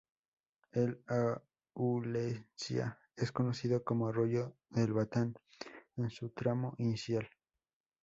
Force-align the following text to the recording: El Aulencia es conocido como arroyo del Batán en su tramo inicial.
El 0.71 0.99
Aulencia 1.75 2.97
es 3.15 3.31
conocido 3.31 3.83
como 3.83 4.07
arroyo 4.07 4.57
del 4.71 4.93
Batán 4.93 5.35
en 5.95 6.09
su 6.09 6.31
tramo 6.31 6.73
inicial. 6.79 7.29